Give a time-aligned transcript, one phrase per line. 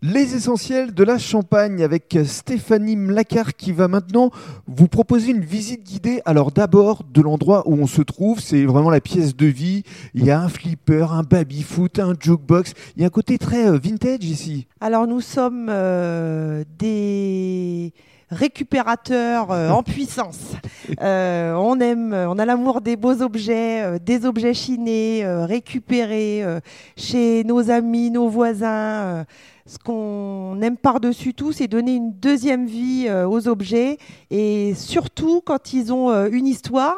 [0.00, 4.30] Les essentiels de la Champagne avec Stéphanie Mlacar qui va maintenant
[4.68, 6.22] vous proposer une visite guidée.
[6.24, 9.82] Alors d'abord de l'endroit où on se trouve, c'est vraiment la pièce de vie.
[10.14, 12.74] Il y a un flipper, un baby-foot, un jukebox.
[12.94, 14.68] Il y a un côté très euh, vintage ici.
[14.80, 17.87] Alors nous sommes euh, des
[18.30, 20.52] récupérateurs euh, en puissance.
[21.00, 26.42] Euh, on aime, on a l'amour des beaux objets, euh, des objets chinés, euh, récupérés
[26.42, 26.60] euh,
[26.96, 28.68] chez nos amis, nos voisins.
[28.68, 29.24] euh.
[29.66, 33.98] ce qu'on aime par-dessus tout, c'est donner une deuxième vie euh, aux objets
[34.30, 36.96] et surtout quand ils ont euh, une histoire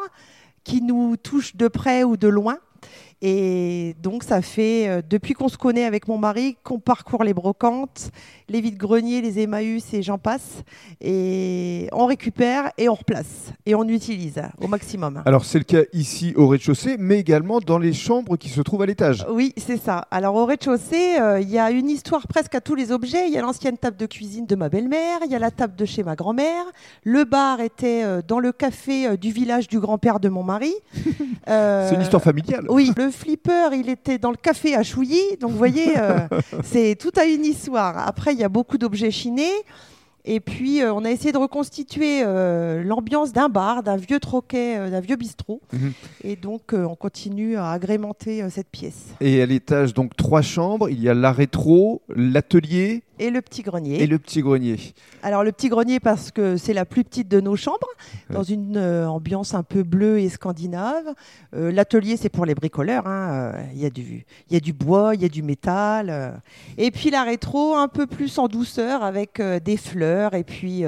[0.63, 2.57] qui nous touche de près ou de loin.
[3.21, 7.33] Et donc, ça fait, euh, depuis qu'on se connaît avec mon mari, qu'on parcourt les
[7.33, 8.09] brocantes,
[8.49, 10.63] les vides-greniers, les Emmaüs et j'en passe.
[10.99, 13.53] Et on récupère et on replace.
[13.65, 15.21] Et on utilise au maximum.
[15.25, 18.81] Alors c'est le cas ici au rez-de-chaussée, mais également dans les chambres qui se trouvent
[18.81, 19.25] à l'étage.
[19.29, 20.07] Oui, c'est ça.
[20.09, 23.27] Alors au rez-de-chaussée, euh, il y a une histoire presque à tous les objets.
[23.27, 25.75] Il y a l'ancienne table de cuisine de ma belle-mère, il y a la table
[25.75, 26.65] de chez ma grand-mère.
[27.03, 30.73] Le bar était euh, dans le café du village du grand-père de mon mari.
[31.47, 32.65] C'est une histoire familiale.
[32.69, 35.37] Oui, le flipper, il était dans le café à Chouilly.
[35.39, 36.19] Donc, vous voyez, euh,
[36.63, 38.07] c'est tout à une histoire.
[38.07, 39.51] Après, il y a beaucoup d'objets chinés.
[40.23, 44.77] Et puis, euh, on a essayé de reconstituer euh, l'ambiance d'un bar, d'un vieux troquet,
[44.77, 45.61] euh, d'un vieux bistrot.
[45.73, 45.93] Mhm.
[46.23, 49.07] Et donc, on continue à agrémenter cette pièce.
[49.19, 50.89] Et à l'étage, donc trois chambres.
[50.89, 54.01] Il y a la rétro, l'atelier Et le petit grenier.
[54.01, 54.77] et le petit grenier.
[55.23, 57.77] Alors, le petit grenier, parce que c'est la plus petite de nos chambres,
[58.29, 58.35] Ouais.
[58.35, 61.05] dans une euh, ambiance un peu bleue et scandinave.
[61.55, 63.05] Euh, L'atelier, c'est pour les bricoleurs.
[63.07, 63.29] hein.
[63.55, 66.41] Euh, Il y, a du- il y a du bois, il y a du métal.
[66.77, 70.83] Et puis la rétro, un peu plus en douceur, avec des fleurs et puis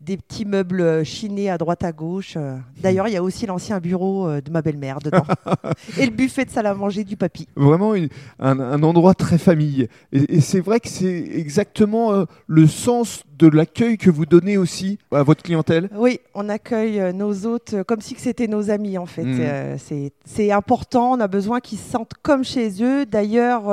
[0.00, 2.36] des petits meubles chinés à droite à gauche.
[2.82, 5.24] D'ailleurs, il y a aussi l'ancien bureau de ma belle-mère dedans.
[5.98, 7.46] et le buffet de salle à manger du papy.
[7.56, 8.08] Vraiment une-
[8.40, 9.88] un, un endroit très famille.
[10.12, 11.67] Et, et c'est vrai que c'est exactement
[12.12, 15.88] euh, le sens de l'accueil que vous donnez aussi à votre clientèle?
[15.96, 19.24] Oui, on accueille euh, nos hôtes euh, comme si c'était nos amis en fait.
[19.24, 20.12] Euh, c'est-
[20.50, 23.04] important, on a besoin qu'ils se sentent comme chez eux.
[23.06, 23.64] D'ailleurs,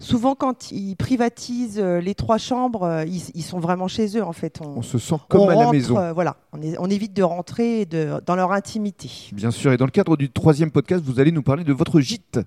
[0.00, 4.60] souvent quand ils privatisent les trois chambres, ils, ils sont vraiment chez eux en fait.
[4.64, 5.98] On se sent comme on à la rentre, maison.
[5.98, 9.08] euh, voilà, on, est- on évite de rentrer de- dans leur intimité.
[9.32, 9.72] Bien sûr.
[9.72, 12.40] Et dans le cadre du troisième podcast, vous allez nous parler de votre gîte.